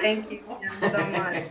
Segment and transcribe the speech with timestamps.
[0.00, 0.42] Thank you
[0.80, 1.44] so much.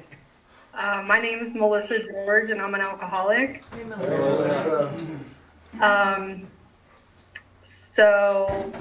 [0.74, 3.64] Uh, my name is Melissa George, and I'm an alcoholic.
[3.74, 4.94] Hey, Melissa.
[5.82, 6.48] Um,
[7.64, 8.72] so,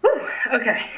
[0.00, 0.90] whew, okay.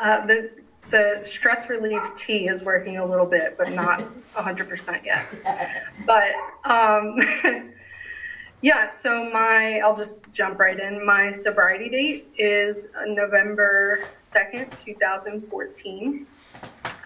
[0.00, 0.50] Uh, the
[0.90, 4.04] the stress relief tea is working a little bit, but not
[4.34, 5.26] 100% yet.
[6.06, 6.32] But
[6.64, 7.18] um,
[8.62, 11.04] yeah, so my I'll just jump right in.
[11.04, 16.26] My sobriety date is November 2nd, 2014.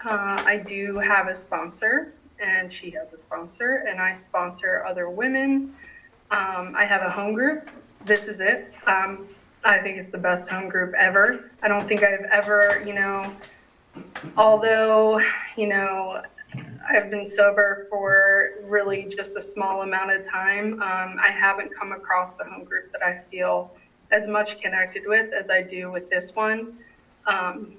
[0.03, 5.09] Uh, I do have a sponsor, and she has a sponsor, and I sponsor other
[5.09, 5.69] women.
[6.31, 7.69] Um, I have a home group.
[8.05, 8.73] This is it.
[8.87, 9.27] Um,
[9.63, 11.43] I think it's the best home group ever.
[11.61, 13.31] I don't think I've ever, you know,
[14.37, 15.19] although,
[15.55, 16.21] you know,
[16.89, 21.91] I've been sober for really just a small amount of time, um, I haven't come
[21.91, 23.69] across the home group that I feel
[24.11, 26.67] as much connected with as I do with this one.
[27.25, 27.75] Um,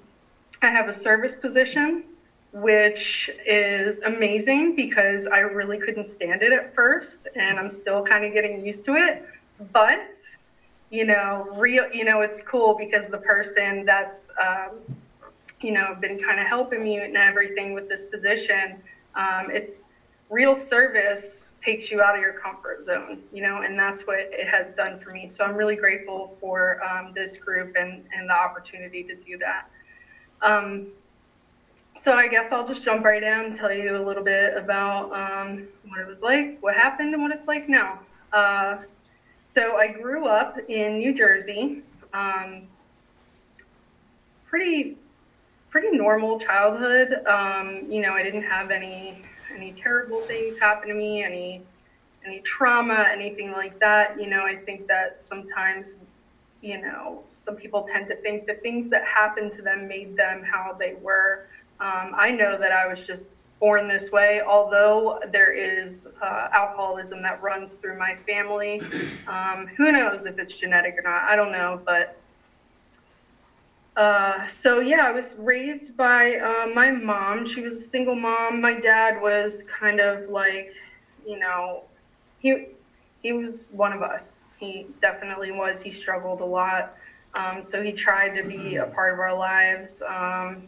[0.61, 2.03] I have a service position,
[2.51, 8.23] which is amazing because I really couldn't stand it at first, and I'm still kind
[8.23, 9.21] of getting used to it.
[9.71, 9.99] But
[10.89, 14.79] you know, real, you know, it's cool because the person that's, um,
[15.63, 18.81] you know, been kind of helping me and everything with this position,
[19.15, 19.81] um, it's
[20.29, 24.47] real service takes you out of your comfort zone, you know, and that's what it
[24.47, 25.29] has done for me.
[25.31, 29.69] So I'm really grateful for um, this group and, and the opportunity to do that.
[30.41, 30.87] Um,
[32.01, 35.13] so I guess I'll just jump right in and tell you a little bit about
[35.13, 37.99] um, what it was like, what happened, and what it's like now.
[38.33, 38.77] Uh,
[39.53, 41.81] so I grew up in New Jersey.
[42.13, 42.63] Um,
[44.45, 44.97] pretty,
[45.73, 47.25] pretty normal childhood.
[47.25, 51.63] Um, you know, I didn't have any any terrible things happen to me, any
[52.23, 54.21] any trauma, anything like that.
[54.21, 55.89] You know, I think that sometimes,
[56.61, 60.43] you know, some people tend to think the things that happened to them made them
[60.43, 61.47] how they were.
[61.79, 63.25] Um, I know that I was just
[63.59, 68.79] born this way, although there is uh, alcoholism that runs through my family.
[69.27, 71.23] Um, who knows if it's genetic or not?
[71.23, 72.15] I don't know, but
[73.95, 77.47] uh, so yeah, I was raised by uh, my mom.
[77.47, 78.59] She was a single mom.
[78.59, 80.73] My dad was kind of like,
[81.25, 81.83] you know,
[82.39, 82.67] he
[83.21, 84.41] he was one of us.
[84.57, 85.81] He definitely was.
[85.81, 86.95] He struggled a lot.
[87.35, 90.67] Um, so he tried to be a part of our lives um,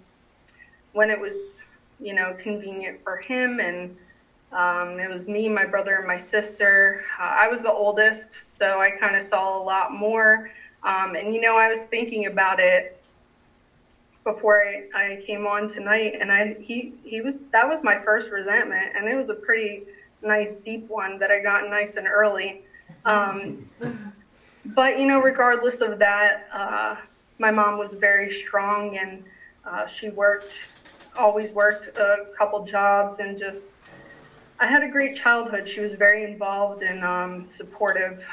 [0.94, 1.62] when it was,
[2.00, 3.60] you know, convenient for him.
[3.60, 3.96] And
[4.52, 7.04] um, it was me, my brother, and my sister.
[7.20, 10.50] Uh, I was the oldest, so I kind of saw a lot more.
[10.84, 12.95] Um, and you know, I was thinking about it
[14.26, 18.30] before I, I came on tonight, and I he he was that was my first
[18.30, 19.84] resentment, and it was a pretty
[20.22, 22.64] nice deep one that I got nice and early.
[23.06, 23.70] Um,
[24.66, 26.96] but you know, regardless of that, uh,
[27.38, 29.24] my mom was very strong, and
[29.64, 30.54] uh, she worked,
[31.16, 33.66] always worked a couple jobs, and just
[34.60, 35.70] I had a great childhood.
[35.70, 38.24] She was very involved and um, supportive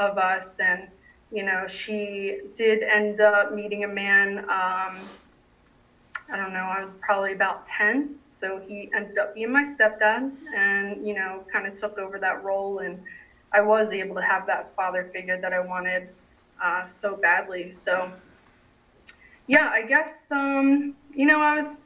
[0.00, 0.88] of us, and
[1.30, 4.38] you know, she did end up meeting a man.
[4.50, 5.08] Um,
[6.30, 8.14] I don't know, I was probably about 10.
[8.40, 12.42] So he ended up being my stepdad and, you know, kind of took over that
[12.44, 12.80] role.
[12.80, 12.98] And
[13.52, 16.08] I was able to have that father figure that I wanted
[16.62, 17.74] uh, so badly.
[17.84, 18.12] So,
[19.46, 21.76] yeah, I guess, um, you know, I was,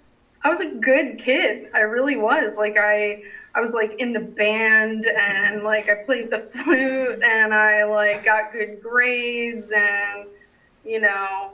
[0.43, 1.71] I was a good kid.
[1.75, 2.55] I really was.
[2.57, 3.23] Like, I,
[3.55, 8.25] I was like in the band and like I played the flute and I like
[8.25, 10.27] got good grades and,
[10.85, 11.53] you know,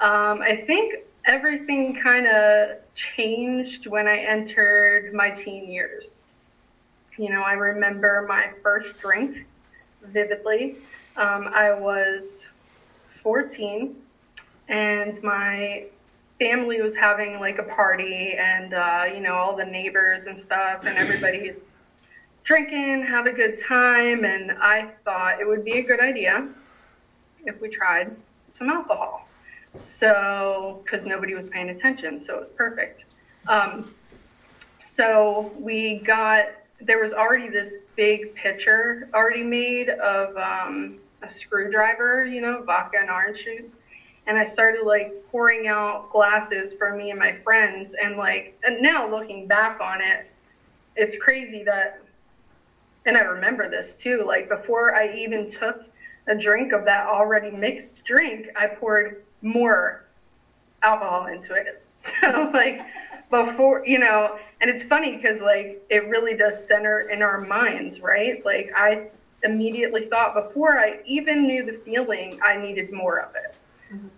[0.00, 0.94] um, I think
[1.28, 6.24] everything kind of changed when I entered my teen years.
[7.18, 9.46] You know, I remember my first drink
[10.02, 10.76] vividly.
[11.16, 12.38] Um, I was
[13.22, 13.94] 14,
[14.68, 15.84] and my
[16.38, 20.86] family was having like a party, and uh, you know, all the neighbors and stuff,
[20.86, 21.56] and everybody's
[22.44, 24.24] drinking, have a good time.
[24.24, 26.48] And I thought it would be a good idea
[27.44, 28.16] if we tried
[28.56, 29.27] some alcohol.
[29.82, 33.04] So, because nobody was paying attention, so it was perfect.
[33.46, 33.94] Um,
[34.80, 36.46] so we got
[36.80, 42.98] there was already this big pitcher already made of um, a screwdriver, you know, vodka
[43.00, 43.72] and orange juice.
[44.26, 47.94] And I started like pouring out glasses for me and my friends.
[48.00, 50.30] And like, and now looking back on it,
[50.96, 52.02] it's crazy that,
[53.06, 55.82] and I remember this too, like before I even took
[56.26, 60.04] a drink of that already mixed drink, I poured more
[60.82, 61.82] alcohol into it.
[62.20, 62.78] So like
[63.30, 68.00] before, you know, and it's funny because like it really does center in our minds,
[68.00, 68.42] right?
[68.44, 69.00] Like I
[69.42, 73.54] immediately thought before I even knew the feeling, I needed more of it.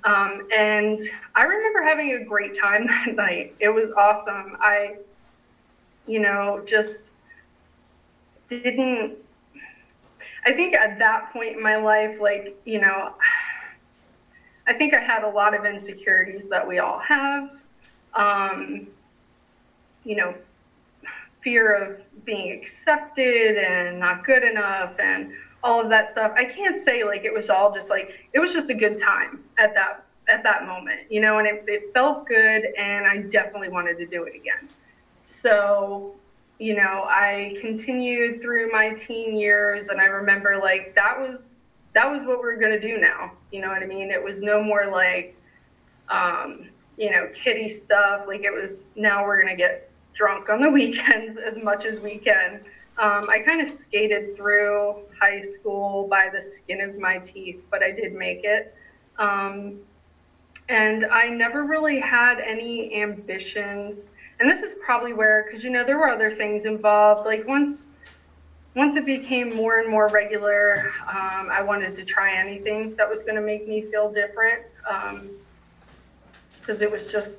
[0.05, 1.01] Um, and
[1.35, 3.53] I remember having a great time that night.
[3.59, 4.57] It was awesome.
[4.61, 4.97] I,
[6.07, 7.11] you know, just
[8.49, 9.13] didn't.
[10.45, 13.15] I think at that point in my life, like, you know,
[14.67, 17.51] I think I had a lot of insecurities that we all have.
[18.15, 18.89] Um,
[20.05, 20.35] you know,
[21.43, 26.33] fear of being accepted and not good enough and all of that stuff.
[26.37, 29.45] I can't say like it was all just like it was just a good time
[29.59, 33.69] at that at that moment, you know, and it, it felt good and I definitely
[33.69, 34.69] wanted to do it again.
[35.25, 36.15] So,
[36.59, 41.50] you know, I continued through my teen years and I remember like that was
[41.95, 43.33] that was what we we're gonna do now.
[43.51, 44.11] You know what I mean?
[44.11, 45.37] It was no more like
[46.09, 48.27] um, you know, kitty stuff.
[48.27, 52.19] Like it was now we're gonna get drunk on the weekends as much as we
[52.19, 52.61] can.
[52.99, 57.83] Um, I kind of skated through high school by the skin of my teeth, but
[57.83, 58.75] I did make it.
[59.19, 59.81] Um,
[60.69, 64.01] and I never really had any ambitions.
[64.39, 67.25] And this is probably where, because you know, there were other things involved.
[67.25, 67.87] Like once,
[68.75, 73.23] once it became more and more regular, um, I wanted to try anything that was
[73.23, 74.63] going to make me feel different,
[76.61, 77.37] because um, it was just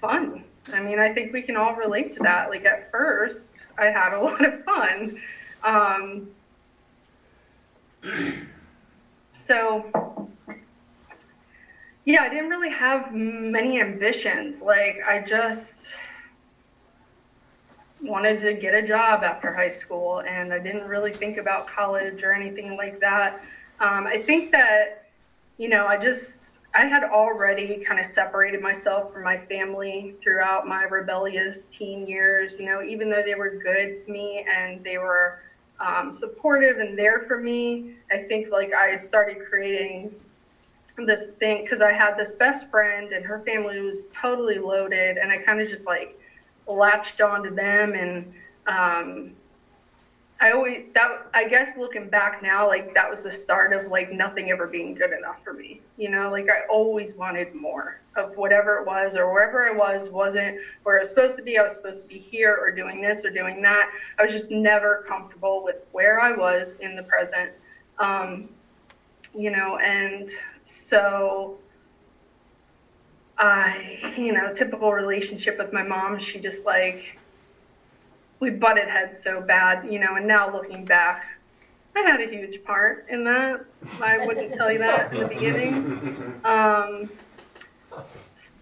[0.00, 0.42] fun.
[0.72, 2.50] I mean, I think we can all relate to that.
[2.50, 5.20] Like at first, I had a lot of fun.
[5.62, 6.28] Um,
[9.38, 10.28] so,
[12.04, 14.60] yeah, I didn't really have many ambitions.
[14.60, 15.92] Like, I just
[18.00, 22.22] wanted to get a job after high school, and I didn't really think about college
[22.22, 23.42] or anything like that.
[23.80, 25.04] Um, I think that,
[25.58, 26.36] you know, I just
[26.74, 32.52] I had already kind of separated myself from my family throughout my rebellious teen years.
[32.58, 35.38] You know, even though they were good to me and they were
[35.80, 40.14] um, supportive and there for me, I think like I started creating
[40.98, 45.30] this thing because I had this best friend and her family was totally loaded, and
[45.30, 46.14] I kind of just like
[46.66, 48.26] latched onto them and
[48.66, 49.32] um,
[50.38, 54.12] I always that I guess looking back now, like that was the start of like
[54.12, 55.80] nothing ever being good enough for me.
[55.96, 60.10] You know, like I always wanted more of whatever it was or wherever I was
[60.10, 61.56] wasn't where I was supposed to be.
[61.56, 63.88] I was supposed to be here or doing this or doing that.
[64.18, 67.50] I was just never comfortable with where I was in the present.
[67.98, 68.46] Um,
[69.34, 70.28] you know, and
[70.66, 71.56] so
[73.38, 77.18] I, you know, typical relationship with my mom, she just like
[78.40, 81.26] we butted heads so bad, you know, and now looking back,
[81.94, 83.64] I had a huge part in that.
[84.00, 86.40] I wouldn't tell you that in the beginning.
[86.44, 87.08] Um,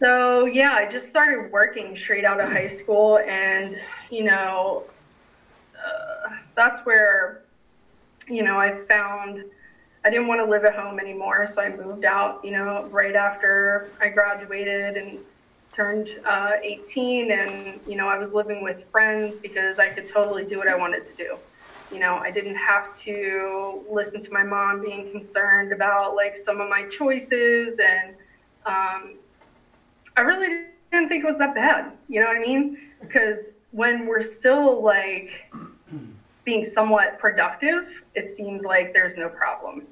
[0.01, 3.77] so yeah, I just started working straight out of high school, and
[4.11, 4.85] you know,
[5.75, 7.43] uh, that's where,
[8.29, 9.45] you know, I found
[10.05, 12.41] I didn't want to live at home anymore, so I moved out.
[12.45, 15.21] You know, right after I graduated and
[15.75, 20.45] turned uh, 18 and you know i was living with friends because i could totally
[20.45, 21.37] do what i wanted to do
[21.91, 26.61] you know i didn't have to listen to my mom being concerned about like some
[26.61, 28.15] of my choices and
[28.67, 29.17] um,
[30.17, 33.09] i really didn't think it was that bad you know what i mean because
[33.43, 35.09] when we're still like
[36.45, 37.83] being somewhat productive
[38.15, 39.83] it seems like there's no problem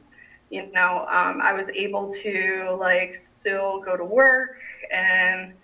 [0.52, 4.58] you know um, i was able to like still go to work
[4.92, 5.54] and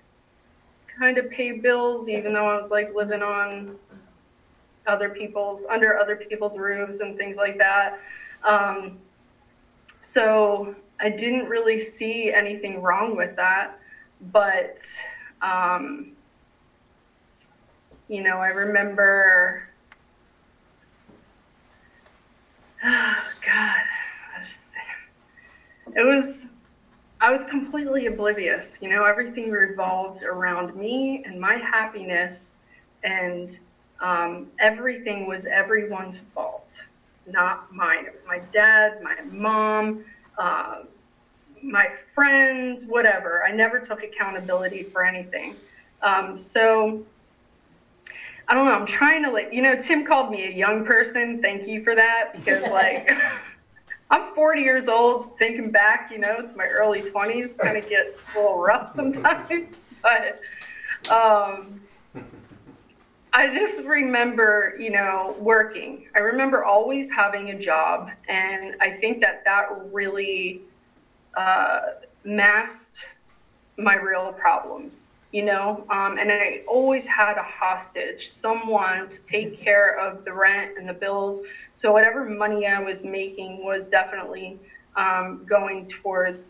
[0.99, 3.76] kind of pay bills, even though I was like living on
[4.87, 8.00] other people's under other people's roofs and things like that.
[8.42, 8.99] Um,
[10.02, 13.78] so I didn't really see anything wrong with that,
[14.33, 14.78] but
[15.40, 16.12] um,
[18.09, 19.62] you know, I remember.
[22.83, 23.14] Oh
[23.45, 23.80] God,
[25.97, 26.47] it was
[27.21, 28.75] I was completely oblivious.
[28.80, 32.54] You know, everything revolved around me and my happiness,
[33.02, 33.59] and
[34.00, 36.68] um, everything was everyone's fault,
[37.26, 38.07] not mine.
[38.07, 40.04] It was my dad, my mom,
[40.38, 40.83] uh,
[41.61, 43.45] my friends, whatever.
[43.45, 45.57] I never took accountability for anything.
[46.02, 47.02] Um, so
[48.47, 48.73] I don't know.
[48.73, 51.42] I'm trying to like, you know, Tim called me a young person.
[51.42, 53.11] Thank you for that because like.
[54.11, 55.38] I'm 40 years old.
[55.38, 57.57] Thinking back, you know, it's my early 20s.
[57.59, 60.41] Kind of gets a little rough sometimes, but
[61.11, 61.81] um,
[63.33, 66.09] I just remember, you know, working.
[66.15, 70.62] I remember always having a job, and I think that that really
[71.37, 71.81] uh,
[72.25, 73.07] masked
[73.77, 75.07] my real problems.
[75.31, 80.33] You know, um, and I always had a hostage, someone to take care of the
[80.33, 81.43] rent and the bills
[81.78, 84.58] so whatever money I was making was definitely
[84.97, 86.44] um, going towards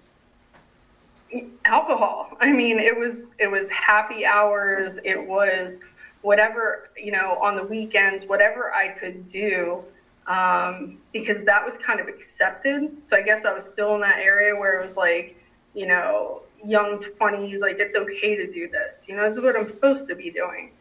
[1.67, 2.37] alcohol.
[2.41, 4.99] I mean, it was it was happy hours.
[5.05, 5.79] It was
[6.23, 9.85] whatever you know on the weekends, whatever I could do,
[10.27, 12.91] um, because that was kind of accepted.
[13.07, 15.37] So I guess I was still in that area where it was like,
[15.75, 19.05] you know, young twenties, like it's okay to do this.
[19.07, 20.73] You know, this is what I'm supposed to be doing.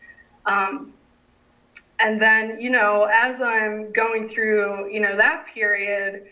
[0.46, 0.94] Um,
[2.00, 6.24] and then, you know, as I'm going through, you know, that period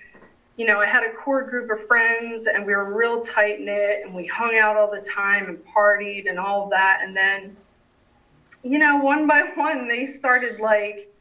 [0.57, 4.01] you know, I had a core group of friends and we were real tight knit
[4.03, 7.00] and we hung out all the time and partied and all of that.
[7.01, 7.57] And then,
[8.63, 11.12] you know, one by one, they started like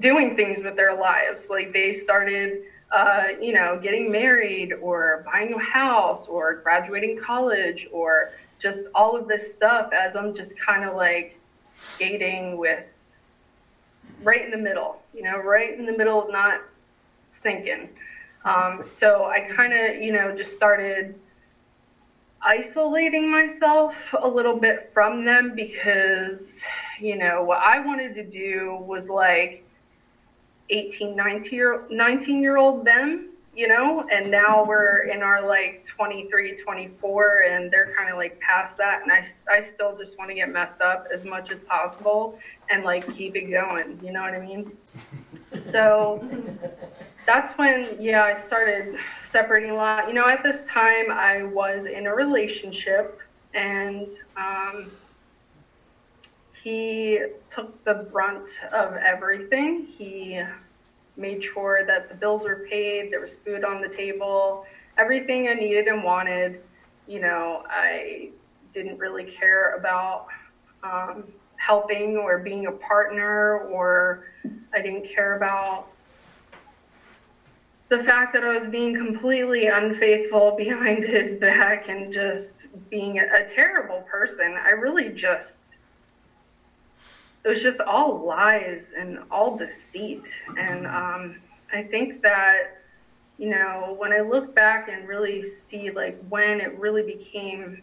[0.00, 1.48] doing things with their lives.
[1.48, 7.86] Like they started, uh, you know, getting married or buying a house or graduating college
[7.92, 11.38] or just all of this stuff as I'm just kind of like
[11.70, 12.82] skating with
[14.22, 16.60] right in the middle, you know, right in the middle of not
[17.30, 17.88] sinking.
[18.44, 21.18] Um, so I kind of, you know, just started
[22.42, 26.60] isolating myself a little bit from them because,
[27.00, 29.64] you know, what I wanted to do was like
[30.70, 35.84] 18, 19 year, 19 year old them, you know, and now we're in our like
[35.86, 39.02] 23, 24, and they're kind of like past that.
[39.02, 42.38] And I, I still just want to get messed up as much as possible
[42.70, 44.00] and like keep it going.
[44.02, 44.76] You know what I mean?
[45.70, 46.28] So
[47.24, 48.98] that's when, yeah, I started
[49.30, 50.06] separating a lot.
[50.08, 53.20] You know, at this time, I was in a relationship,
[53.54, 54.90] and um,
[56.62, 57.20] he
[57.50, 59.86] took the brunt of everything.
[59.86, 60.42] He
[61.16, 64.66] made sure that the bills were paid, there was food on the table,
[64.98, 66.60] everything I needed and wanted.
[67.06, 68.30] You know, I
[68.74, 70.26] didn't really care about
[70.82, 71.24] um,
[71.58, 74.24] helping or being a partner, or
[74.72, 75.88] I didn't care about
[77.88, 83.48] the fact that I was being completely unfaithful behind his back and just being a,
[83.54, 85.52] terrible person, I really just
[87.44, 90.24] it was just all lies and all deceit.
[90.58, 91.36] And um,
[91.72, 92.78] I think that,
[93.38, 97.82] you know, when I look back and really see like when it really became,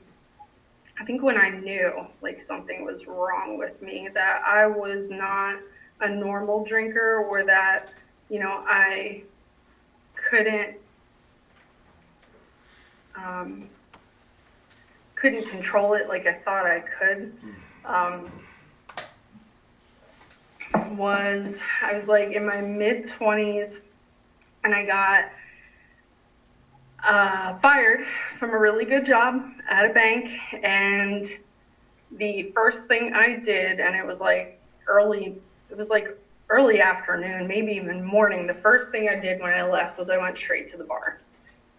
[1.03, 5.59] I think when I knew like something was wrong with me, that I was not
[5.99, 7.91] a normal drinker or that,
[8.29, 9.23] you know, I
[10.15, 10.77] couldn't
[13.17, 13.67] um,
[15.15, 17.33] couldn't control it like I thought I could.
[17.83, 18.31] Um,
[20.95, 23.73] was I was like in my mid twenties,
[24.63, 25.25] and I got
[27.05, 28.05] uh, fired
[28.39, 30.29] from a really good job at a bank,
[30.63, 31.27] and
[32.17, 35.37] the first thing I did, and it was like early,
[35.69, 36.17] it was like
[36.49, 40.17] early afternoon, maybe even morning, the first thing I did when I left was I
[40.17, 41.19] went straight to the bar.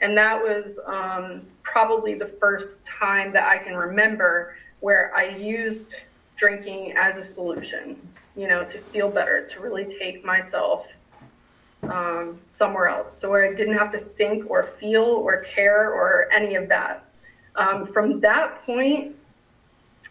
[0.00, 5.94] And that was um, probably the first time that I can remember where I used
[6.36, 7.96] drinking as a solution,
[8.36, 10.86] you know, to feel better, to really take myself
[11.90, 13.18] um, somewhere else.
[13.18, 17.04] So where I didn't have to think or feel or care or any of that.
[17.56, 19.14] Um, from that point,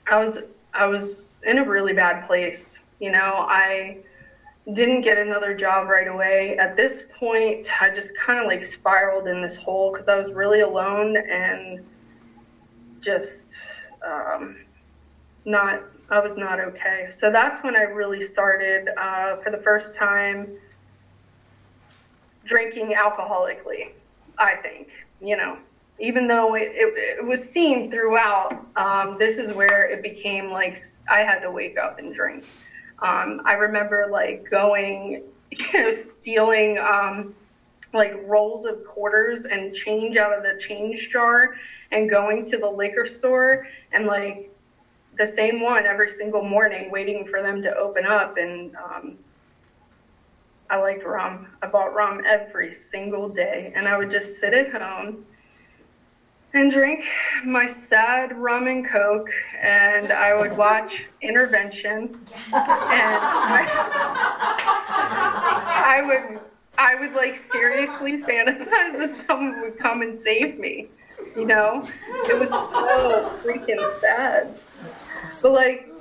[0.08, 0.40] I was
[0.74, 2.80] I was in a really bad place.
[3.00, 3.98] You know, I
[4.72, 6.58] didn't get another job right away.
[6.58, 10.32] At this point, I just kind of like spiraled in this hole because I was
[10.32, 11.86] really alone and
[13.02, 13.48] just
[14.06, 14.56] um,
[15.44, 17.10] not, I was not okay.
[17.18, 20.58] So that's when I really started uh, for the first time
[22.46, 23.92] drinking alcoholically,
[24.38, 24.90] I think,
[25.22, 25.58] you know.
[26.00, 30.82] Even though it, it, it was seen throughout, um, this is where it became like
[31.10, 32.44] I had to wake up and drink.
[33.00, 37.36] Um, I remember like going, you know, stealing um,
[37.94, 41.56] like rolls of quarters and change out of the change jar
[41.92, 44.50] and going to the liquor store and like
[45.18, 48.38] the same one every single morning, waiting for them to open up.
[48.38, 49.18] And um,
[50.74, 51.46] I liked rum.
[51.62, 55.24] I bought rum every single day, and I would just sit at home
[56.56, 57.04] and drink
[57.46, 59.30] my sad rum and coke,
[59.62, 62.20] and I would watch Intervention,
[62.52, 62.66] and
[63.46, 63.68] I,
[65.86, 66.40] I would
[66.80, 70.88] I would like seriously fantasize that someone would come and save me.
[71.36, 71.88] You know,
[72.28, 74.58] it was so freaking sad.
[75.40, 75.93] But like,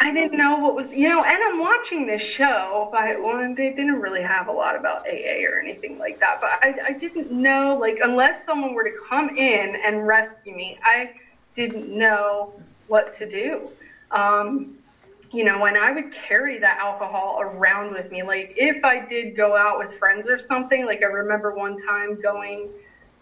[0.00, 3.70] I didn't know what was, you know, and I'm watching this show, but well, they
[3.70, 6.40] didn't really have a lot about AA or anything like that.
[6.40, 10.78] But I, I didn't know, like, unless someone were to come in and rescue me,
[10.84, 11.14] I
[11.56, 12.52] didn't know
[12.86, 13.70] what to do.
[14.12, 14.78] Um,
[15.32, 19.36] you know, when I would carry that alcohol around with me, like if I did
[19.36, 22.70] go out with friends or something, like I remember one time going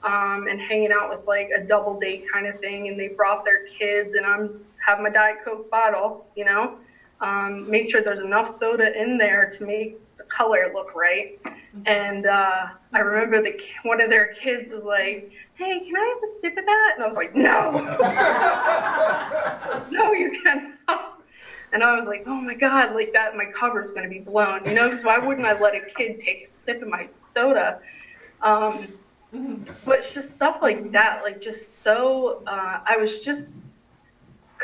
[0.04, 3.44] um, and hanging out with like a double date kind of thing, and they brought
[3.44, 6.78] their kids, and I'm have my Diet Coke bottle, you know,
[7.20, 11.38] um, make sure there's enough soda in there to make the color look right.
[11.86, 16.30] And uh, I remember the one of their kids was like, "Hey, can I have
[16.30, 17.70] a sip of that?" And I was like, "No,
[20.04, 21.22] no, you cannot."
[21.72, 24.72] And I was like, "Oh my god, like that, my cover's gonna be blown, you
[24.72, 24.88] know?
[24.88, 27.80] Because why wouldn't I let a kid take a sip of my soda?"
[28.40, 28.88] Um,
[29.84, 32.42] but it's just stuff like that, like just so.
[32.46, 33.56] Uh, I was just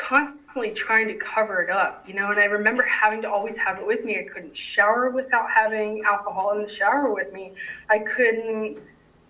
[0.07, 2.31] constantly trying to cover it up, you know.
[2.31, 4.19] And I remember having to always have it with me.
[4.19, 7.53] I couldn't shower without having alcohol in the shower with me.
[7.89, 8.79] I couldn't,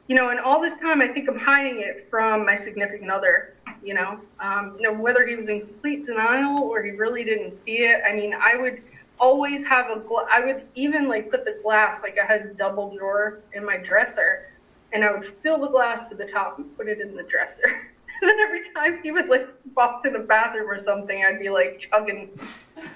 [0.08, 0.30] you know.
[0.30, 3.54] And all this time, I think I'm hiding it from my significant other,
[3.84, 4.20] you know.
[4.40, 8.02] Um, you know, whether he was in complete denial or he really didn't see it.
[8.08, 8.82] I mean, I would
[9.20, 10.00] always have a.
[10.00, 13.64] Gla- I would even like put the glass like I had a double drawer in
[13.64, 14.50] my dresser,
[14.92, 17.90] and I would fill the glass to the top and put it in the dresser.
[18.24, 21.50] And then every time he would like walk to the bathroom or something, I'd be
[21.50, 22.30] like chugging.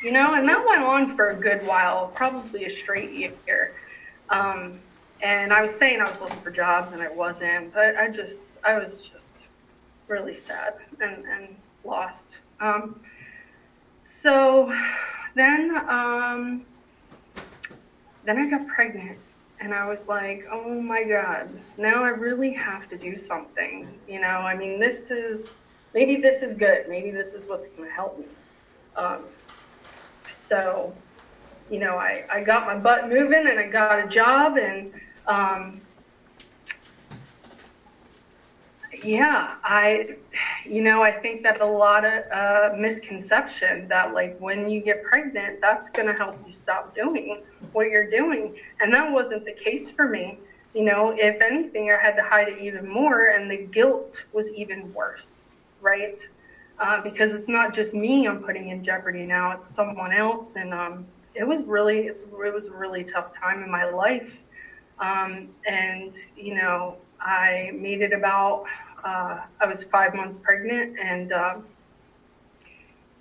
[0.01, 3.73] you know, and that went on for a good while, probably a straight year.
[4.29, 4.79] Um,
[5.21, 8.43] and I was saying I was looking for jobs and I wasn't, but I just,
[8.63, 9.33] I was just
[10.07, 12.37] really sad and, and lost.
[12.61, 13.01] Um,
[14.21, 14.73] so
[15.35, 16.65] then, um,
[18.23, 19.19] then I got pregnant
[19.61, 23.87] and I was like, oh my God, now I really have to do something.
[24.07, 25.47] You know, I mean, this is
[25.93, 26.89] maybe this is good.
[26.89, 28.25] Maybe this is what's going to help me.
[28.95, 29.25] Um,
[30.49, 30.93] so,
[31.69, 34.93] you know, I, I got my butt moving and I got a job and,
[35.27, 35.81] um,
[39.03, 40.15] yeah, I,
[40.65, 45.03] you know, I think that a lot of uh, misconception that like when you get
[45.03, 47.41] pregnant, that's going to help you stop doing
[47.73, 48.55] what you're doing.
[48.79, 50.37] And that wasn't the case for me.
[50.73, 54.47] You know, if anything, I had to hide it even more, and the guilt was
[54.49, 55.29] even worse,
[55.81, 56.17] right?
[56.79, 60.73] Uh, because it's not just me I'm putting in jeopardy now; it's someone else, and
[60.73, 64.31] um, it was really, it was a really tough time in my life.
[64.99, 68.65] Um, and you know, I made it about
[69.03, 71.55] uh, I was five months pregnant, and uh,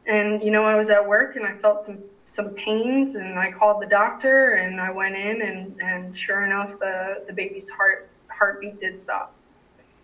[0.06, 3.50] and you know I was at work and I felt some some pains, and I
[3.50, 8.08] called the doctor, and I went in, and and sure enough, the the baby's heart
[8.28, 9.32] heartbeat did stop,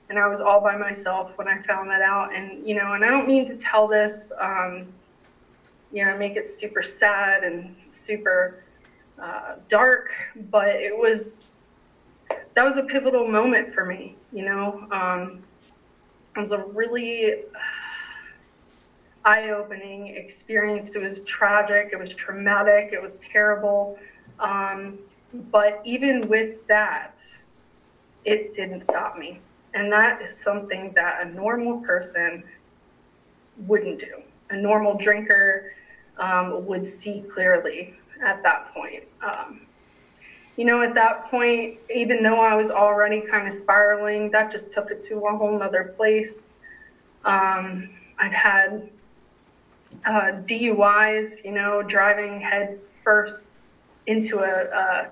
[0.08, 3.04] and I was all by myself when I found that out, and you know, and
[3.04, 4.88] I don't mean to tell this, um,
[5.92, 8.62] you know, make it super sad and super
[9.22, 10.10] uh, dark,
[10.50, 11.56] but it was
[12.54, 14.86] that was a pivotal moment for me, you know.
[14.90, 15.45] Um,
[16.36, 17.44] it was a really
[19.24, 20.90] eye opening experience.
[20.94, 23.98] It was tragic, it was traumatic, it was terrible.
[24.38, 24.98] Um,
[25.50, 27.16] but even with that,
[28.24, 29.40] it didn't stop me.
[29.74, 32.44] And that is something that a normal person
[33.66, 34.22] wouldn't do.
[34.50, 35.72] A normal drinker
[36.18, 37.94] um, would see clearly
[38.24, 39.04] at that point.
[39.22, 39.65] Um,
[40.56, 44.72] you know, at that point, even though I was already kind of spiraling, that just
[44.72, 46.46] took it to a whole nother place.
[47.24, 48.88] Um, I'd had
[50.06, 53.44] uh, DUIs, you know, driving head first
[54.06, 55.10] into a,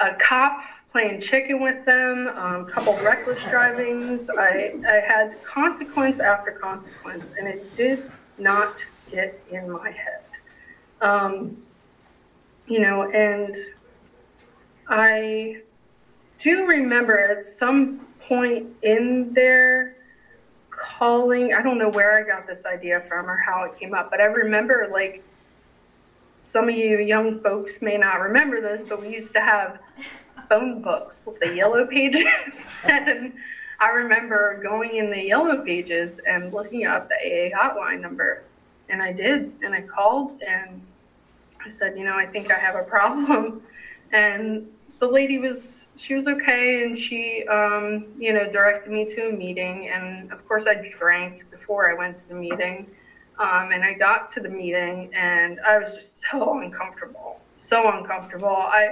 [0.00, 4.28] a, a cop, playing chicken with them, a um, couple reckless drivings.
[4.28, 8.76] I, I had consequence after consequence, and it did not
[9.10, 10.22] get in my head.
[11.00, 11.56] Um,
[12.66, 13.56] you know, and
[14.90, 15.58] I
[16.42, 19.96] do remember at some point in there
[20.70, 24.10] calling, I don't know where I got this idea from or how it came up,
[24.10, 25.22] but I remember like
[26.52, 29.78] some of you young folks may not remember this, but we used to have
[30.48, 32.26] phone books with the yellow pages.
[32.84, 33.32] and
[33.78, 38.42] I remember going in the yellow pages and looking up the AA hotline number.
[38.88, 39.52] And I did.
[39.62, 40.82] And I called and
[41.64, 43.62] I said, you know, I think I have a problem.
[44.12, 44.66] And
[45.00, 49.32] the lady was she was okay and she um, you know directed me to a
[49.32, 52.86] meeting and of course i drank before i went to the meeting
[53.38, 58.48] um, and i got to the meeting and i was just so uncomfortable so uncomfortable.
[58.48, 58.88] I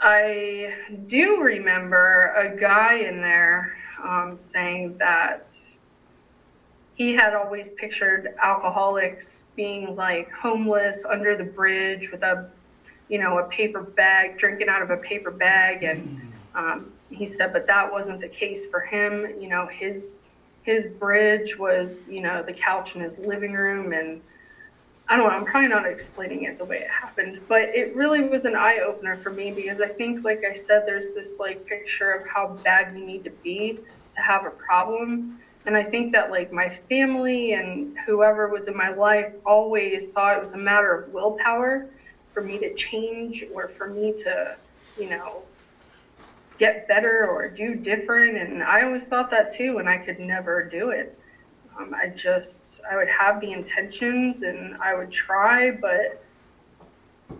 [0.00, 0.74] i
[1.06, 5.46] do remember a guy in there um, saying that
[6.94, 12.50] he had always pictured alcoholics being like homeless under the bridge with a
[13.08, 15.82] you know, a paper bag, drinking out of a paper bag.
[15.82, 16.20] And
[16.54, 19.40] um, he said, but that wasn't the case for him.
[19.40, 20.16] You know, his
[20.62, 23.94] his bridge was, you know, the couch in his living room.
[23.94, 24.20] And
[25.08, 28.28] I don't know, I'm probably not explaining it the way it happened, but it really
[28.28, 31.64] was an eye opener for me because I think, like I said, there's this like
[31.64, 33.78] picture of how bad you need to be
[34.16, 35.40] to have a problem.
[35.64, 40.36] And I think that like my family and whoever was in my life always thought
[40.36, 41.88] it was a matter of willpower
[42.38, 44.54] for me to change or for me to,
[44.96, 45.42] you know,
[46.56, 48.36] get better or do different.
[48.36, 51.18] And I always thought that too, and I could never do it.
[51.76, 56.22] Um, I just, I would have the intentions and I would try, but
[57.28, 57.36] you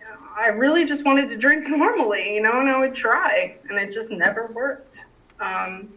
[0.00, 3.78] know, I really just wanted to drink normally, you know, and I would try, and
[3.78, 4.96] it just never worked.
[5.38, 5.90] Um,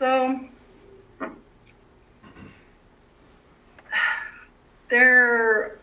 [0.00, 0.48] so
[4.92, 5.78] there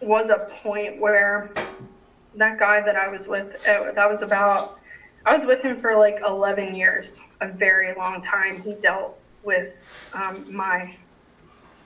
[0.00, 1.50] was a point where
[2.36, 4.78] that guy that I was with, uh, that was about,
[5.26, 8.62] I was with him for like 11 years a very long time.
[8.62, 9.72] He dealt with
[10.14, 10.96] um, my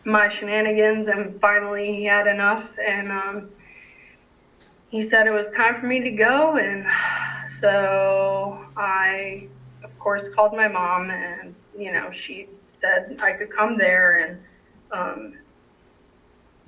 [0.04, 2.64] my shenanigans, and finally he had enough.
[2.86, 3.50] And um,
[4.90, 6.86] he said it was time for me to go, and
[7.60, 9.48] so I,
[9.82, 12.48] of course, called my mom, and you know she
[12.80, 14.40] said I could come there, and
[14.92, 15.34] um,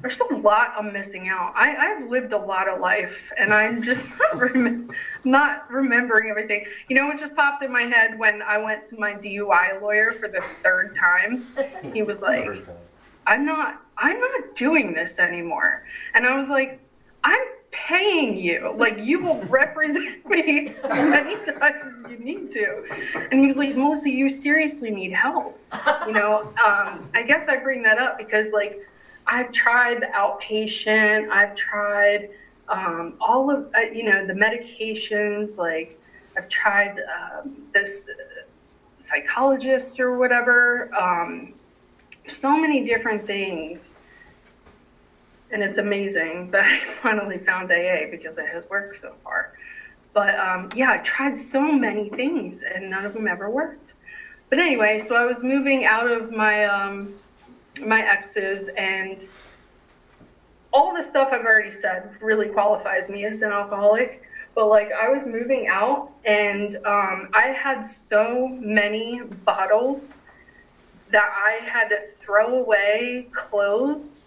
[0.02, 1.52] there's a lot I'm missing out.
[1.54, 4.90] I, I've lived a lot of life, and I'm just not, rem-
[5.24, 6.66] not remembering everything.
[6.88, 10.12] You know, it just popped in my head when I went to my DUI lawyer
[10.12, 11.44] for the third time.
[11.92, 12.64] He was like,
[13.26, 15.84] "I'm not, I'm not doing this anymore,"
[16.14, 16.80] and I was like,
[17.22, 18.72] "I'm paying you.
[18.74, 24.08] Like, you will represent me many times you need to." And he was like, "Melissa,
[24.08, 25.58] you seriously need help."
[26.06, 28.80] You know, um, I guess I bring that up because like
[29.30, 31.30] I've tried the outpatient.
[31.30, 32.30] I've tried
[32.68, 35.56] um, all of uh, you know the medications.
[35.56, 35.98] Like
[36.36, 38.02] I've tried um, this
[39.00, 40.92] psychologist or whatever.
[40.94, 41.54] Um,
[42.28, 43.80] so many different things,
[45.52, 49.52] and it's amazing that I finally found AA because it has worked so far.
[50.12, 53.92] But um, yeah, I tried so many things, and none of them ever worked.
[54.48, 57.14] But anyway, so I was moving out of my um,
[57.80, 59.26] my exes and
[60.72, 64.22] all the stuff I've already said really qualifies me as an alcoholic.
[64.54, 70.12] But like I was moving out and um, I had so many bottles
[71.10, 74.26] that I had to throw away clothes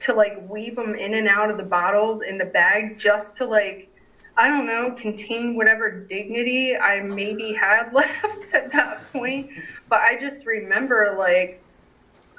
[0.00, 3.44] to like weave them in and out of the bottles in the bag just to
[3.44, 3.88] like
[4.36, 9.50] I don't know contain whatever dignity I maybe had left at that point.
[9.88, 11.62] But I just remember like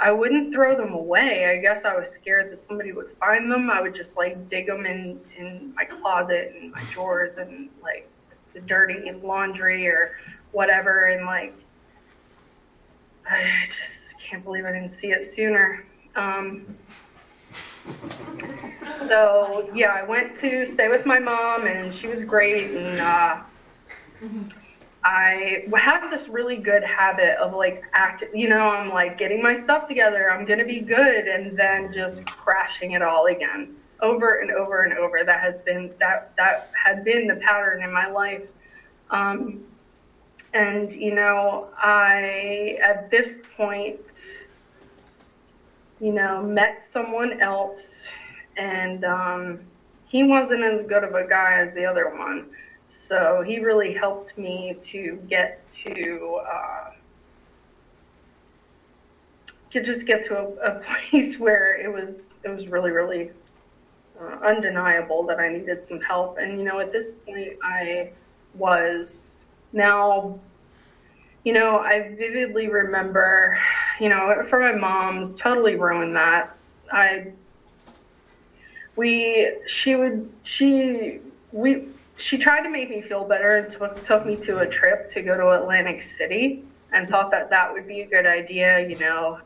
[0.01, 1.45] I wouldn't throw them away.
[1.45, 3.69] I guess I was scared that somebody would find them.
[3.69, 8.09] I would just like dig them in in my closet and my drawers and like
[8.53, 10.17] the dirty laundry or
[10.53, 11.05] whatever.
[11.05, 11.53] And like,
[13.29, 15.85] I just can't believe I didn't see it sooner.
[16.15, 16.75] Um,
[19.07, 22.71] so yeah, I went to stay with my mom, and she was great.
[22.71, 23.37] And uh,
[25.03, 29.55] I have this really good habit of like act, you know, I'm like getting my
[29.55, 34.51] stuff together, I'm gonna be good, and then just crashing it all again, over and
[34.51, 35.23] over and over.
[35.25, 38.43] That has been that that had been the pattern in my life.
[39.09, 39.63] Um,
[40.53, 43.99] and you know, I at this point,
[45.99, 47.87] you know, met someone else,
[48.55, 49.59] and um,
[50.09, 52.45] he wasn't as good of a guy as the other one
[52.91, 56.91] so he really helped me to get to uh,
[59.71, 63.31] to just get to a, a, place where it was it was really really
[64.19, 66.37] uh, undeniable that I needed some help.
[66.37, 68.11] And you know, at this point, I
[68.55, 69.37] was
[69.73, 70.39] now.
[71.43, 73.57] You know, I vividly remember,
[73.99, 76.55] you know, for my mom's totally ruined that.
[76.91, 77.31] I
[78.95, 81.19] we she would she
[81.51, 81.87] we
[82.21, 85.21] she tried to make me feel better and took, took me to a trip to
[85.21, 89.39] go to Atlantic City and thought that that would be a good idea, you know,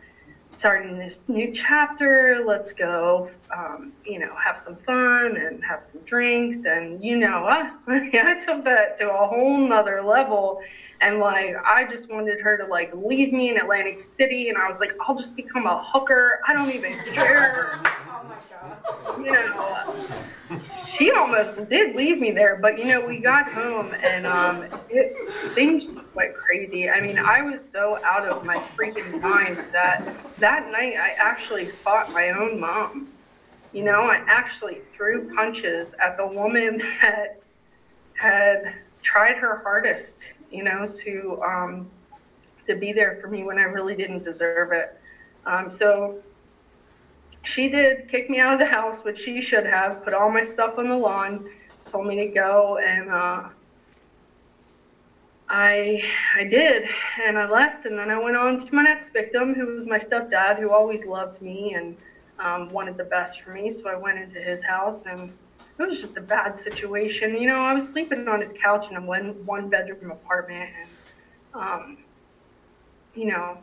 [0.58, 6.02] starting this new chapter, let's go, um, you know, have some fun and have some
[6.02, 6.66] drinks.
[6.66, 10.62] And you know us, I took that to a whole nother level.
[11.06, 14.50] And like, I just wanted her to like leave me in Atlantic City.
[14.50, 16.40] And I was like, I'll just become a hooker.
[16.48, 17.80] I don't even care.
[17.86, 19.20] oh my God.
[19.20, 20.60] You know,
[20.98, 25.16] she almost did leave me there, but you know, we got home and um, it,
[25.54, 26.90] things went crazy.
[26.90, 31.70] I mean, I was so out of my freaking mind that that night I actually
[31.84, 33.10] fought my own mom.
[33.74, 37.42] You know, I actually threw punches at the woman that
[38.16, 40.18] had tried her hardest,
[40.56, 41.88] you know, to um,
[42.68, 44.96] to be there for me when I really didn't deserve it.
[45.46, 46.20] Um, so
[47.44, 50.44] she did kick me out of the house, which she should have, put all my
[50.44, 51.50] stuff on the lawn,
[51.92, 53.50] told me to go, and uh,
[55.48, 56.02] I
[56.36, 56.84] I did,
[57.22, 60.00] and I left, and then I went on to my next victim, who was my
[60.00, 61.96] stepdad, who always loved me and
[62.40, 63.72] um, wanted the best for me.
[63.74, 65.32] So I went into his house, and
[65.78, 67.38] it was just a bad situation.
[67.38, 70.90] You know, I was sleeping on his couch in a one one bedroom apartment, and
[71.54, 71.98] um,
[73.14, 73.58] you know,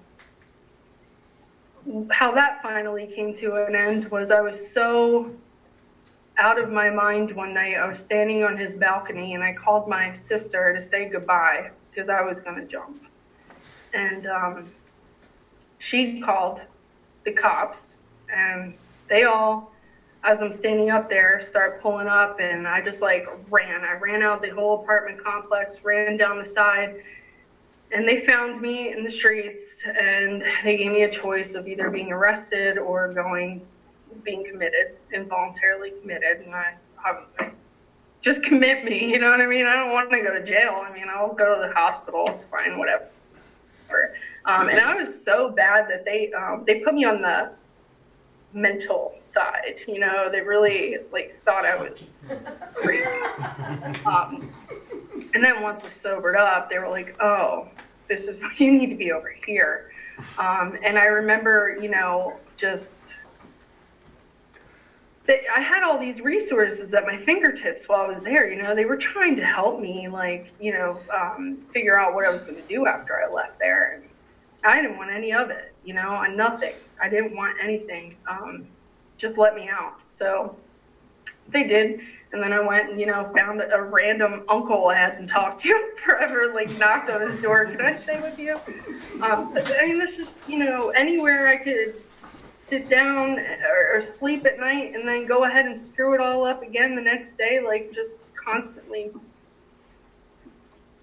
[2.10, 5.34] how that finally came to an end was I was so
[6.38, 7.74] out of my mind one night.
[7.76, 12.08] I was standing on his balcony and I called my sister to say goodbye because
[12.08, 13.02] I was going to jump.
[13.92, 14.72] And um,
[15.78, 16.60] she called
[17.24, 17.94] the cops
[18.34, 18.74] and
[19.08, 19.72] they all,
[20.24, 23.82] as I'm standing up there, start pulling up and I just like ran.
[23.82, 27.02] I ran out the whole apartment complex, ran down the side
[27.92, 31.90] and they found me in the streets and they gave me a choice of either
[31.90, 33.60] being arrested or going
[34.24, 37.50] being committed involuntarily committed and i, I
[38.20, 39.66] just commit me you know what i mean?
[39.66, 40.84] I don't want to go to jail.
[40.86, 43.06] I mean i'll go to the hospital it's fine whatever.
[44.44, 47.50] Um, and i was so bad that they um, they put me on the
[48.54, 52.10] mental side you know they really like thought i was
[52.74, 53.06] crazy
[54.06, 54.52] um,
[55.34, 57.68] and then once I sobered up, they were like, "Oh,
[58.08, 59.92] this is you need to be over here."
[60.38, 62.96] Um, and I remember, you know, just
[65.26, 68.52] that I had all these resources at my fingertips while I was there.
[68.52, 72.24] You know, they were trying to help me, like, you know, um, figure out what
[72.24, 73.94] I was going to do after I left there.
[73.94, 74.04] And
[74.64, 75.71] I didn't want any of it.
[75.84, 76.74] You know, nothing.
[77.00, 78.16] I didn't want anything.
[78.28, 78.66] Um,
[79.18, 79.94] just let me out.
[80.10, 80.56] So
[81.48, 82.00] they did
[82.32, 85.90] and then I went and, you know, found a random uncle I hadn't talked to
[86.04, 87.66] forever, like knocked on his door.
[87.66, 88.58] Can I stay with you?
[89.20, 91.94] Um, so, I mean, this just, you know, anywhere I could
[92.70, 96.46] sit down or, or sleep at night and then go ahead and screw it all
[96.46, 99.10] up again the next day, like just constantly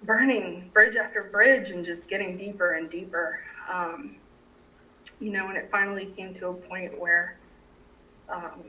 [0.02, 3.38] burning bridge after bridge and just getting deeper and deeper.
[3.72, 4.16] Um,
[5.20, 7.36] you know, and it finally came to a point where
[8.28, 8.64] um,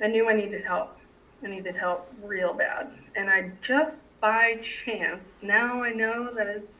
[0.00, 0.96] I knew I needed help.
[1.42, 2.90] I needed help real bad.
[3.16, 6.76] And I just by chance, now I know that it's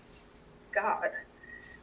[0.75, 1.11] God,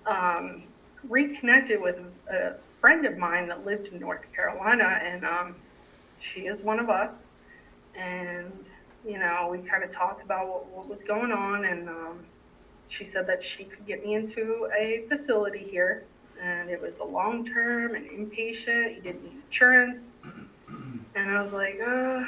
[0.05, 0.63] um,
[1.07, 1.97] reconnected with
[2.29, 5.55] a friend of mine that lived in North Carolina, and um,
[6.19, 7.15] she is one of us.
[7.97, 8.51] And,
[9.07, 12.25] you know, we kind of talked about what, what was going on, and um,
[12.87, 16.03] she said that she could get me into a facility here,
[16.41, 18.95] and it was a long term and inpatient.
[18.95, 20.09] You didn't need insurance
[21.15, 22.23] and I was like, uh,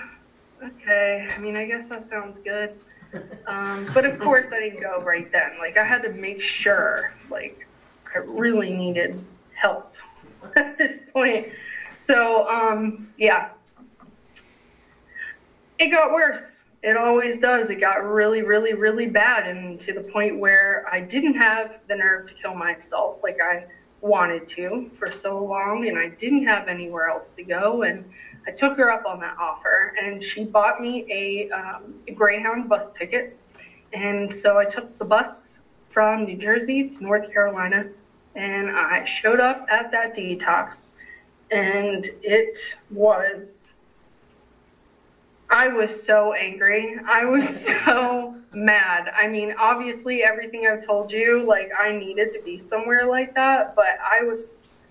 [0.63, 1.27] okay.
[1.29, 2.71] I mean, I guess that sounds good.
[3.45, 5.57] Um, but of course, I didn't go right then.
[5.59, 7.67] Like, I had to make sure, like,
[8.15, 9.93] I really needed help
[10.55, 11.47] at this point.
[11.99, 13.49] So, um, yeah,
[15.79, 16.56] it got worse.
[16.83, 17.69] It always does.
[17.69, 21.95] It got really, really, really bad, and to the point where I didn't have the
[21.95, 23.65] nerve to kill myself like I
[24.01, 27.81] wanted to for so long, and I didn't have anywhere else to go.
[27.81, 28.05] And
[28.45, 32.91] I took her up on that offer, and she bought me a, um, Greyhound bus
[32.91, 33.35] ticket.
[33.93, 35.57] And so I took the bus
[35.89, 37.89] from New Jersey to North Carolina,
[38.35, 40.91] and I showed up at that detox,
[41.49, 42.59] and it
[42.91, 43.66] was.
[45.49, 46.97] I was so angry.
[47.07, 49.11] I was so mad.
[49.15, 53.75] I mean, obviously, everything I've told you, like, I needed to be somewhere like that,
[53.75, 54.83] but I was,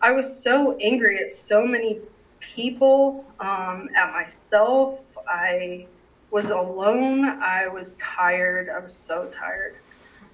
[0.00, 2.00] I was so angry at so many
[2.40, 4.98] people, um, at myself.
[5.28, 5.86] I
[6.30, 7.24] was alone.
[7.24, 8.68] I was tired.
[8.68, 9.76] I was so tired.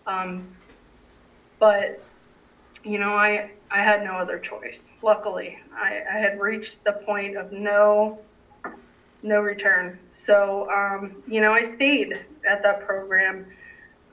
[0.07, 0.49] Um,
[1.59, 2.03] but,
[2.85, 4.79] you know, I, I had no other choice.
[5.03, 8.21] Luckily, I, I had reached the point of no,
[9.23, 9.99] no return.
[10.13, 13.47] So, um, you know, I stayed at that program.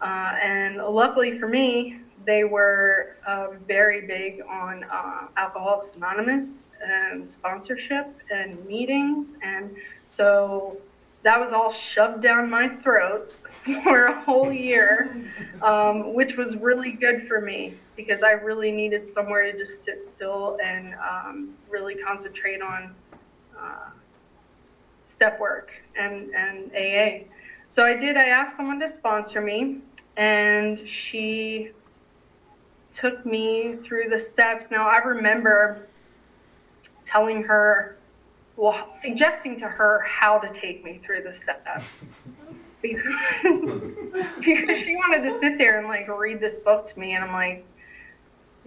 [0.02, 7.28] Uh, and luckily for me, they were uh, very big on uh, Alcoholics Anonymous and
[7.30, 9.30] sponsorship and meetings.
[9.44, 9.76] And
[10.10, 10.78] so
[11.24, 13.36] that was all shoved down my throat
[13.84, 15.16] for a whole year,
[15.62, 20.08] um, which was really good for me because I really needed somewhere to just sit
[20.08, 22.94] still and um, really concentrate on
[23.58, 23.90] uh,
[25.16, 27.26] step work and, and AA.
[27.70, 29.80] So I did, I asked someone to sponsor me,
[30.18, 31.72] and she
[32.94, 34.68] took me through the steps.
[34.72, 35.88] Now I remember
[37.06, 37.98] telling her,
[38.56, 41.84] well, suggesting to her how to take me through the steps.
[42.82, 43.12] because,
[44.40, 47.34] because she wanted to sit there and like read this book to me, and I'm
[47.34, 47.66] like,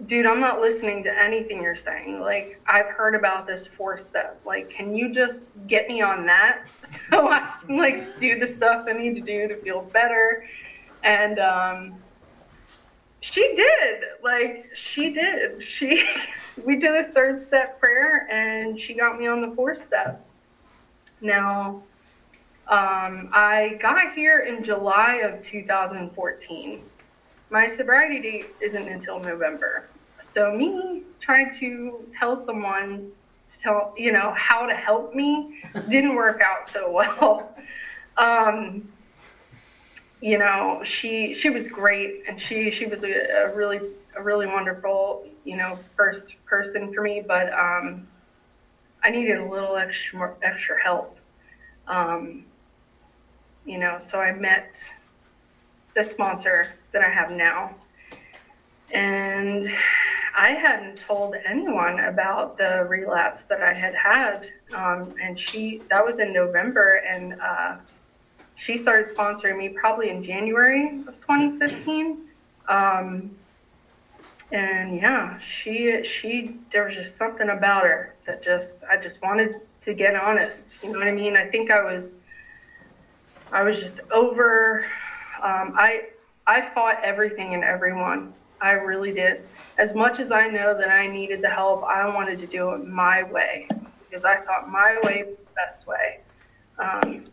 [0.05, 2.19] dude, I'm not listening to anything you're saying.
[2.19, 4.39] Like, I've heard about this four step.
[4.45, 6.67] Like, can you just get me on that
[7.11, 10.45] so I can like do the stuff I need to do to feel better?
[11.03, 11.95] And um,
[13.21, 14.03] she did.
[14.23, 15.63] Like, she did.
[15.63, 16.03] She
[16.63, 20.25] we did a third step prayer, and she got me on the fourth step.
[21.21, 21.83] Now,
[22.67, 26.81] um, I got here in July of 2014
[27.49, 29.85] my sobriety date isn't until November.
[30.33, 33.11] So me trying to tell someone
[33.53, 37.55] to tell you know how to help me didn't work out so well.
[38.17, 38.91] Um,
[40.21, 43.79] you know, she she was great, and she she was a, a really
[44.15, 48.07] a really wonderful you know first person for me, but um,
[49.03, 51.17] I needed a little extra extra help.
[51.87, 52.45] Um,
[53.65, 54.83] you know, so I met
[55.99, 57.75] the sponsor that I have now.
[58.91, 59.69] And
[60.37, 64.49] I hadn't told anyone about the relapse that I had had.
[64.73, 67.75] Um, and she, that was in November, and uh,
[68.55, 72.19] she started sponsoring me probably in January of 2015.
[72.69, 73.31] Um,
[74.51, 79.61] and yeah, she, she, there was just something about her that just, I just wanted
[79.83, 80.67] to get honest.
[80.81, 81.35] You know what I mean?
[81.35, 82.13] I think I was,
[83.51, 84.85] I was just over,
[85.43, 86.09] um, I,
[86.47, 88.33] I fought everything and everyone.
[88.61, 89.43] I really did.
[89.77, 92.85] As much as I know that I needed the help, I wanted to do it
[92.85, 93.67] my way
[94.09, 96.19] because I thought my way was the best way.
[96.77, 97.23] Um,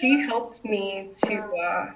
[0.00, 1.92] she helped me to, uh,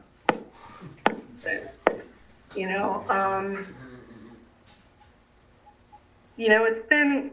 [2.57, 3.67] you know, um,
[6.37, 7.33] you know, it's been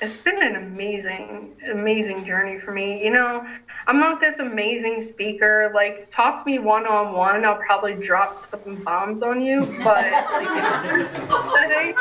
[0.00, 3.04] it's been an amazing, amazing journey for me.
[3.04, 3.46] You know,
[3.86, 5.70] I'm not this amazing speaker.
[5.74, 9.60] Like, talk to me one on one, I'll probably drop some bombs on you.
[9.82, 10.48] But like
[11.72, 11.94] in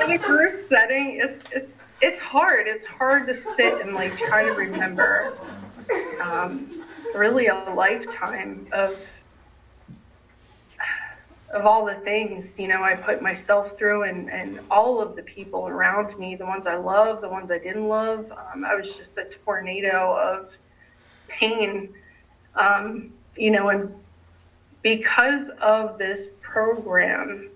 [0.00, 2.66] in a group setting, it's it's it's hard.
[2.66, 5.34] It's hard to sit and like try to remember
[6.22, 6.70] um,
[7.14, 8.96] really a lifetime of
[11.52, 15.22] of all the things you know I put myself through and and all of the
[15.22, 18.30] people around me, the ones I love, the ones I didn't love.
[18.32, 20.50] Um, I was just a tornado of
[21.28, 21.92] pain,
[22.54, 23.94] um, you know, and
[24.82, 27.50] because of this program,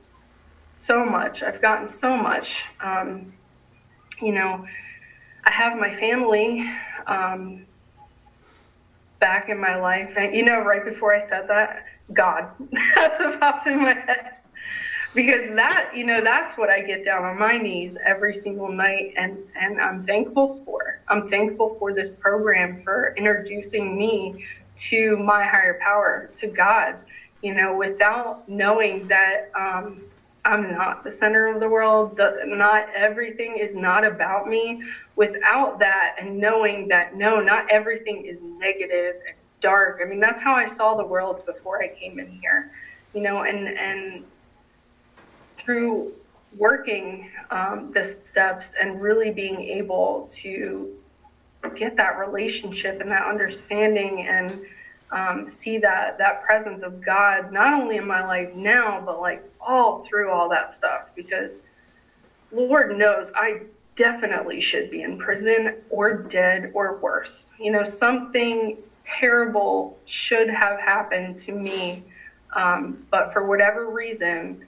[0.79, 2.65] so much I've gotten so much.
[2.81, 3.33] Um,
[4.21, 4.67] you know,
[5.45, 6.69] I have my family
[7.07, 7.65] um,
[9.21, 12.51] back in my life, and you know, right before I said that God.
[12.97, 14.37] that's what popped in my head.
[15.15, 19.15] Because that, you know, that's what I get down on my knees every single night
[19.17, 21.01] and, and I'm thankful for.
[21.09, 24.45] I'm thankful for this program for introducing me
[24.91, 26.97] to my higher power, to God,
[27.43, 30.03] you know, without knowing that um,
[30.45, 32.17] I'm not the center of the world.
[32.17, 34.83] The, not everything is not about me.
[35.17, 40.01] Without that, and knowing that no, not everything is negative and dark.
[40.03, 42.71] I mean, that's how I saw the world before I came in here,
[43.15, 44.25] you know, and, and
[45.57, 46.13] through
[46.59, 50.95] working um, the steps and really being able to
[51.75, 54.61] get that relationship and that understanding and
[55.11, 59.43] um, see that that presence of God not only in my life now, but like
[59.61, 61.05] all through all that stuff.
[61.15, 61.63] Because
[62.53, 63.63] Lord knows I
[63.97, 67.49] definitely should be in prison or dead or worse.
[67.59, 72.05] You know, something terrible should have happened to me.
[72.55, 74.65] Um, but for whatever reason,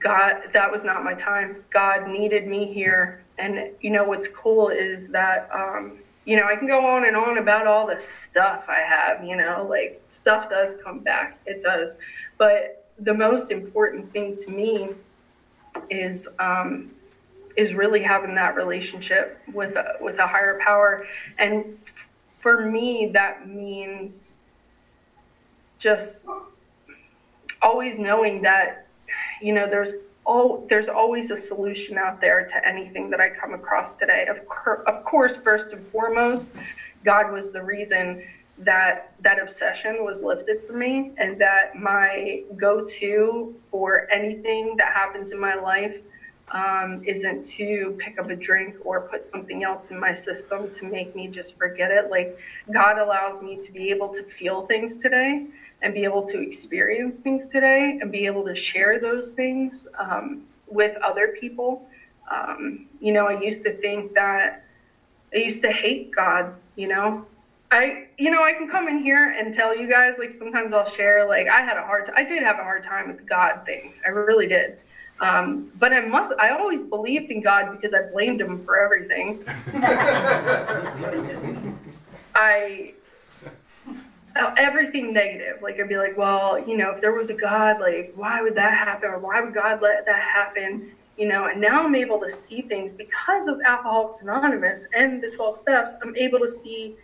[0.00, 1.64] God, that was not my time.
[1.70, 3.22] God needed me here.
[3.38, 7.16] And, you know, what's cool is that, um, you know, I can go on and
[7.16, 11.38] on about all the stuff I have, you know, like stuff does come back.
[11.46, 11.92] It does.
[12.38, 14.88] But the most important thing to me
[15.90, 16.90] is, um,
[17.56, 21.06] is really having that relationship with a, with a higher power
[21.38, 21.78] and
[22.46, 24.30] for me, that means
[25.80, 26.22] just
[27.60, 28.86] always knowing that,
[29.42, 29.94] you know, there's
[30.28, 34.26] oh, there's always a solution out there to anything that I come across today.
[34.30, 36.46] Of, cur- of course, first and foremost,
[37.04, 38.22] God was the reason
[38.58, 45.32] that that obsession was lifted from me and that my go-to for anything that happens
[45.32, 45.96] in my life
[46.52, 50.84] um, isn't to pick up a drink or put something else in my system to
[50.84, 52.08] make me just forget it.
[52.08, 52.36] Like,
[52.72, 55.44] God allows me to be able to feel things today
[55.82, 60.42] and be able to experience things today and be able to share those things um,
[60.68, 61.84] with other people.
[62.30, 64.62] Um, you know, I used to think that
[65.34, 67.24] I used to hate God, you know.
[67.72, 70.88] I, you know, I can come in here and tell you guys, like, sometimes I'll
[70.88, 73.62] share, like, I had a hard, I did have a hard time with the God
[73.66, 73.92] thing.
[74.04, 74.76] I really did.
[75.20, 79.42] Um, but I must, I always believed in God because I blamed him for everything.
[82.34, 82.92] I,
[84.56, 85.62] everything negative.
[85.62, 88.56] Like, I'd be like, well, you know, if there was a God, like, why would
[88.56, 89.08] that happen?
[89.08, 90.92] Or why would God let that happen?
[91.16, 95.30] you know, and now I'm able to see things because of Alcoholics Anonymous and the
[95.30, 95.92] 12 steps.
[96.02, 96.94] I'm able to see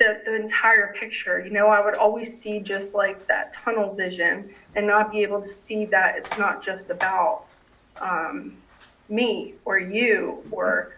[0.00, 1.44] the, the entire picture.
[1.44, 5.42] You know, I would always see just like that tunnel vision and not be able
[5.42, 7.44] to see that it's not just about
[8.00, 8.56] um,
[9.08, 10.96] me or you or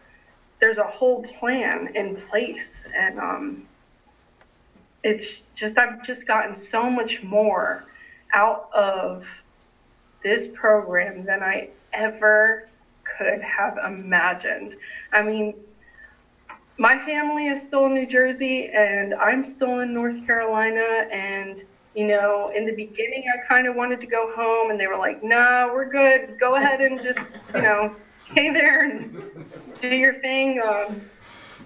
[0.61, 2.85] there's a whole plan in place.
[2.97, 3.67] And um,
[5.03, 7.85] it's just, I've just gotten so much more
[8.33, 9.27] out of
[10.23, 12.69] this program than I ever
[13.19, 14.77] could have imagined.
[15.13, 15.55] I mean,
[16.79, 21.07] my family is still in New Jersey and I'm still in North Carolina.
[21.12, 21.62] And,
[21.95, 24.97] you know, in the beginning, I kind of wanted to go home and they were
[24.97, 26.39] like, no, nah, we're good.
[26.41, 27.95] Go ahead and just, you know,
[28.31, 29.47] stay there and
[29.81, 30.61] do your thing.
[30.61, 31.03] Um,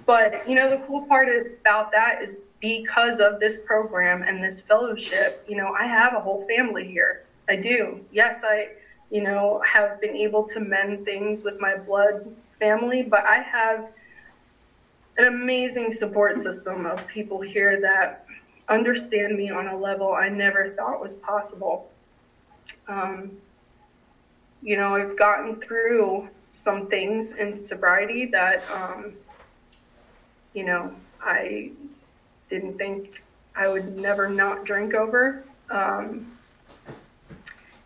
[0.05, 4.61] but, you know, the cool part about that is because of this program and this
[4.61, 7.23] fellowship, you know, I have a whole family here.
[7.49, 8.01] I do.
[8.11, 8.69] Yes, I,
[9.11, 13.85] you know, have been able to mend things with my blood family, but I have
[15.19, 18.27] an amazing support system of people here that
[18.69, 21.91] understand me on a level I never thought was possible.
[22.89, 23.39] Um,
[24.63, 26.29] you know, I've gotten through
[26.65, 29.15] some things in sobriety that, um,
[30.53, 31.71] you know, I
[32.51, 33.23] didn't think
[33.55, 35.45] I would never not drink over.
[35.71, 36.37] Um,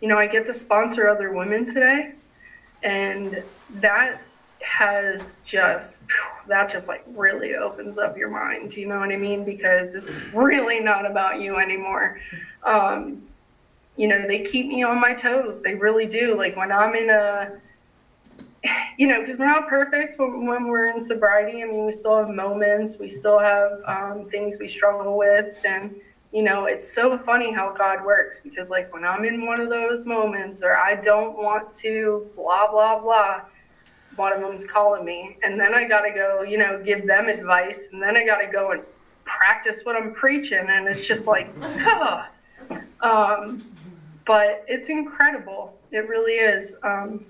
[0.00, 2.14] you know, I get to sponsor other women today,
[2.82, 3.42] and
[3.74, 4.22] that
[4.62, 6.00] has just
[6.50, 8.76] that just like really opens up your mind.
[8.76, 9.44] You know what I mean?
[9.44, 12.20] Because it's really not about you anymore.
[12.64, 13.22] Um,
[13.96, 15.60] you know, they keep me on my toes.
[15.62, 16.36] They really do.
[16.36, 17.60] Like when I'm in a
[18.98, 21.62] you know, because we're not perfect when, when, we're in sobriety.
[21.62, 25.94] I mean, we still have moments, we still have um, things we struggle with, and
[26.32, 29.68] you know, it's so funny how God works because, like, when I'm in one of
[29.68, 33.40] those moments or I don't want to, blah, blah, blah,
[34.16, 35.36] one of them's calling me.
[35.42, 37.78] And then I got to go, you know, give them advice.
[37.92, 38.82] And then I got to go and
[39.24, 40.66] practice what I'm preaching.
[40.68, 42.24] And it's just like, huh.
[43.02, 43.64] Um,
[44.26, 45.78] but it's incredible.
[45.90, 46.72] It really is.
[46.82, 47.24] Um,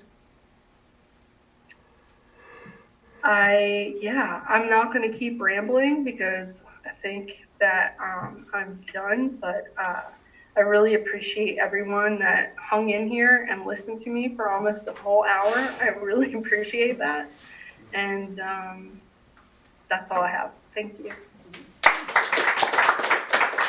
[3.23, 6.49] I, yeah, I'm not going to keep rambling because
[6.85, 10.03] I think that um, I'm done, but uh,
[10.61, 14.93] I really appreciate everyone that hung in here and listened to me for almost a
[14.93, 15.55] whole hour.
[15.81, 17.31] I really appreciate that.
[17.95, 19.01] And um,
[19.89, 20.51] that's all I have.
[20.75, 21.13] Thank you.